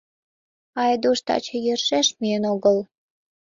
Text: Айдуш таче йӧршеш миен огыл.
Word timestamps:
Айдуш 0.83 1.19
таче 1.27 1.55
йӧршеш 1.65 2.07
миен 2.19 2.43
огыл. 2.53 2.77